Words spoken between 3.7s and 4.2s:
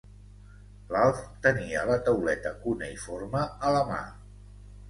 la mà.